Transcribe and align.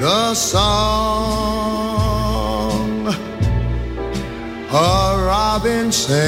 The 0.00 0.34
song 0.34 0.66
a 4.72 5.14
robin 5.28 5.92
sings 5.92 6.18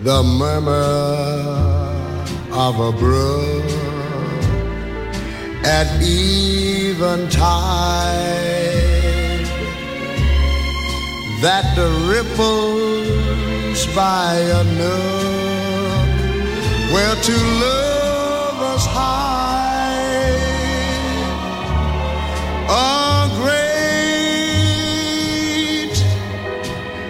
the 0.05 0.23
murmur 0.23 0.79
of 2.53 2.79
a 2.79 2.93
brook 2.93 3.88
at 5.69 5.87
eventide. 6.01 7.45
That 11.43 11.65
the 11.77 11.89
ripples 12.09 13.87
by 13.95 14.35
a 14.61 14.65
nook 14.81 16.09
where 16.93 17.15
two 17.23 17.47
lovers 17.65 18.87
hide 18.87 19.29
a 22.69 23.29
great 23.41 23.69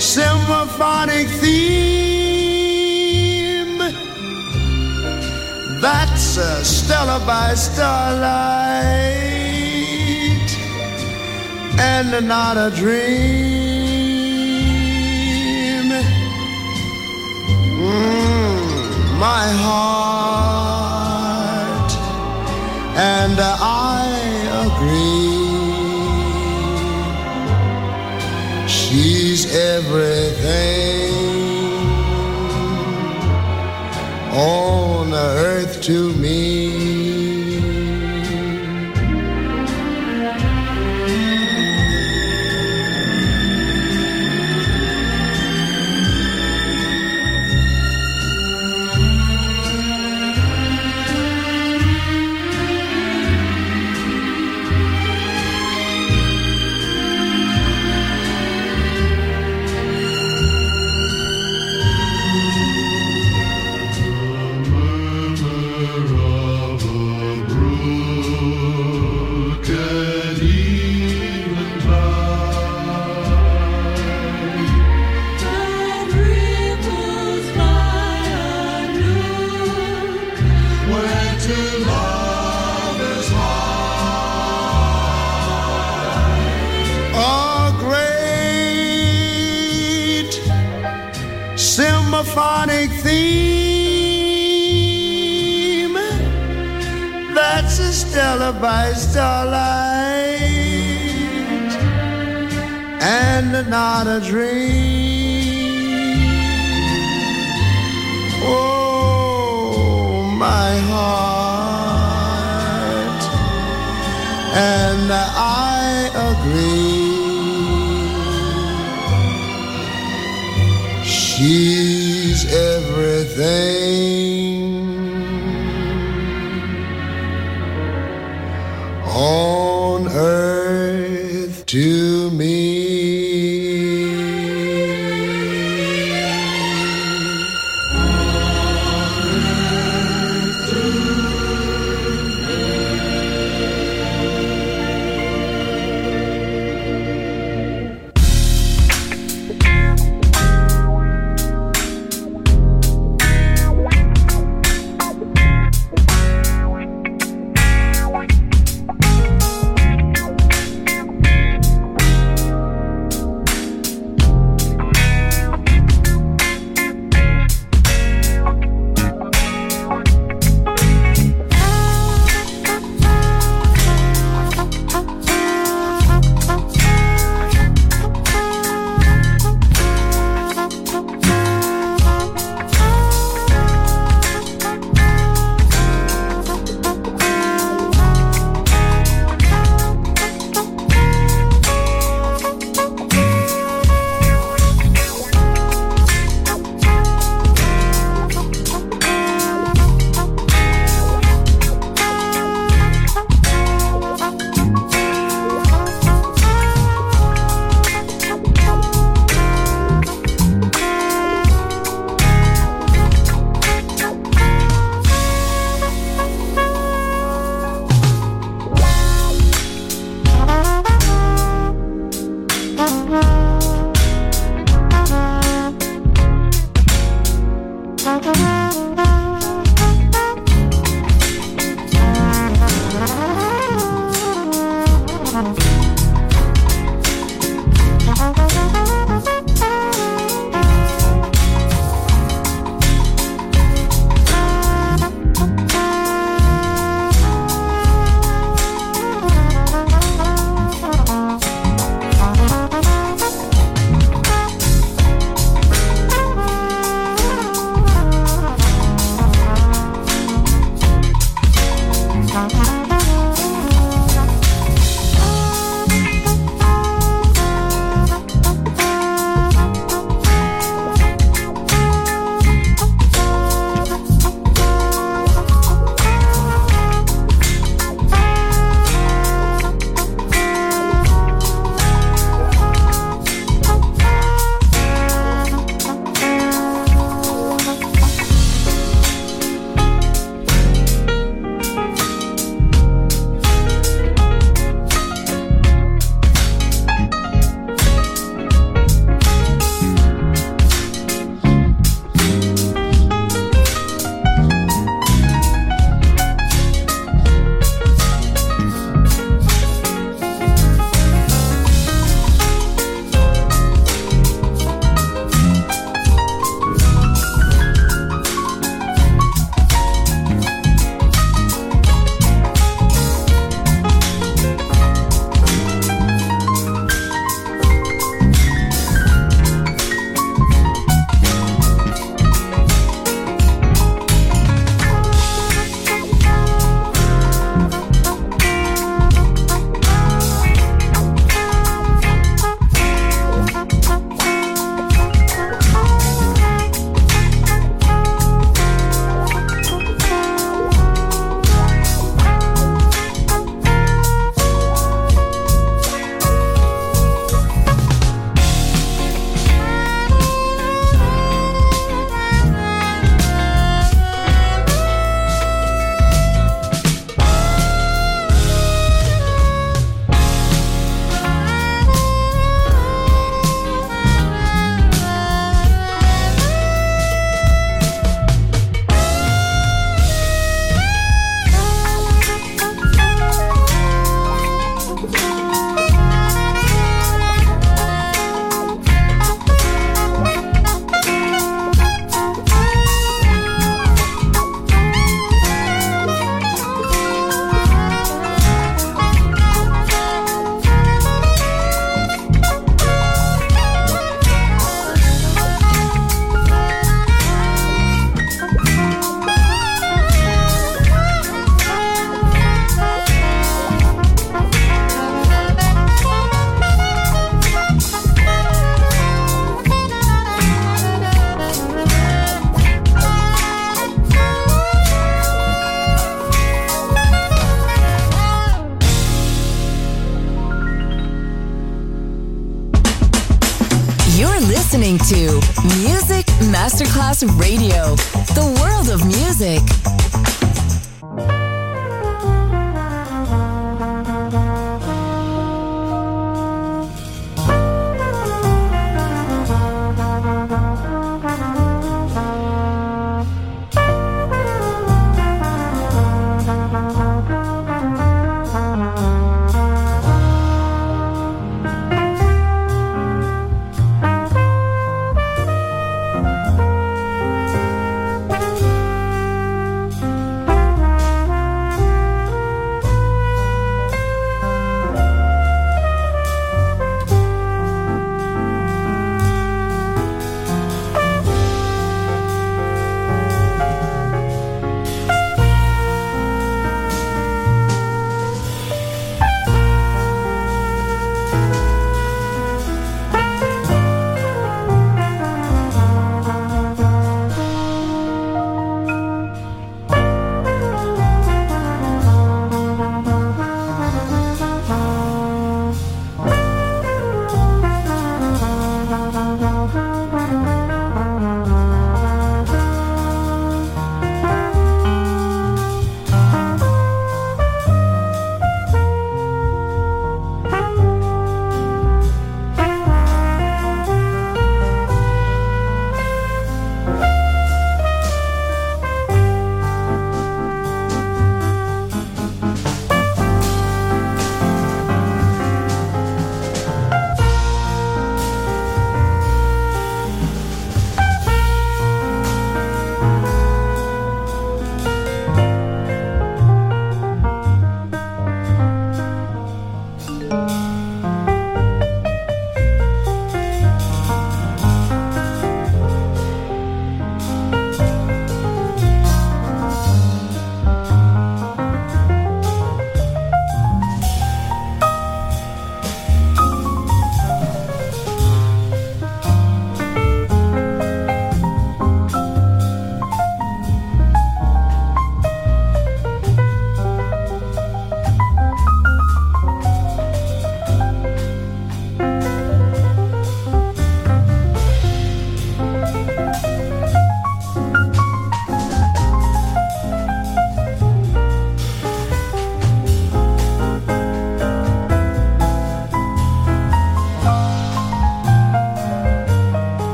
symphonic 0.00 1.26
theme 1.42 1.74
that's 5.82 6.13
a 6.36 6.64
Stella 6.64 7.20
by 7.24 7.54
starlight 7.54 8.24
and 11.78 12.26
not 12.26 12.56
a 12.56 12.70
dream. 12.74 13.14
Mm, 17.78 19.18
my 19.18 19.48
heart 19.64 20.74
and 22.96 23.38
I 23.38 24.06
agree. 24.66 25.24
She's 28.66 29.54
everything 29.54 30.93
on 34.34 35.14
earth 35.14 35.80
to 35.82 36.12
me. 36.14 36.63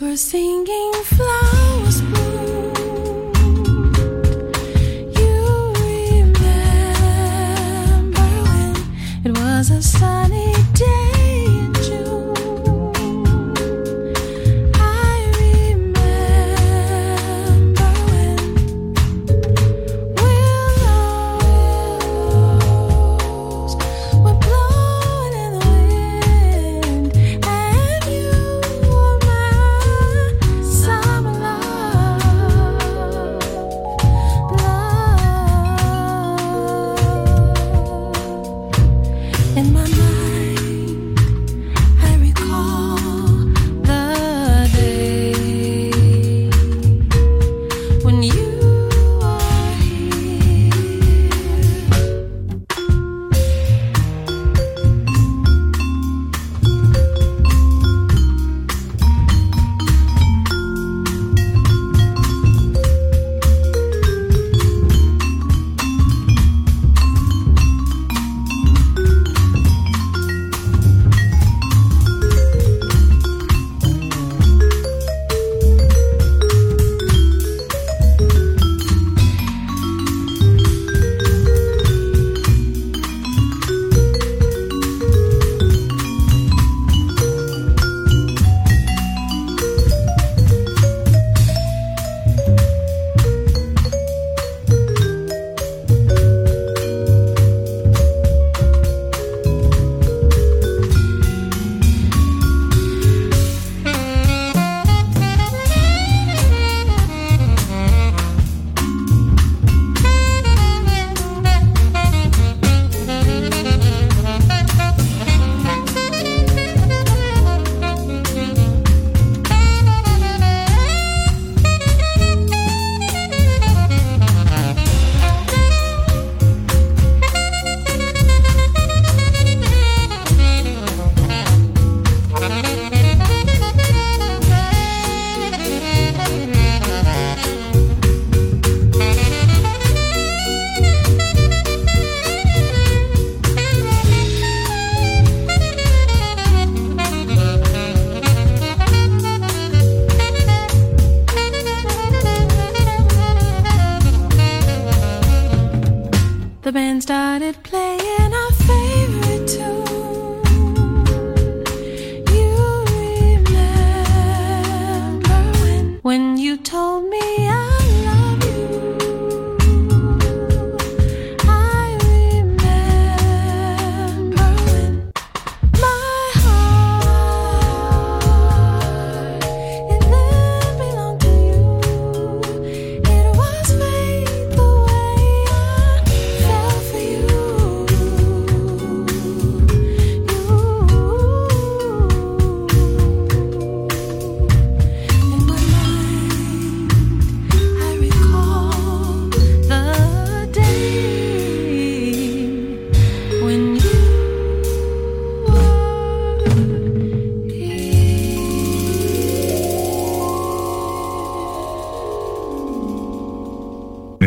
we're 0.00 0.16
singing 0.16 0.92
flowers. 1.04 1.59